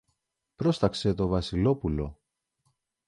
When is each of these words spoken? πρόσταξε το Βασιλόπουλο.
πρόσταξε 0.55 1.13
το 1.15 1.27
Βασιλόπουλο. 1.27 2.19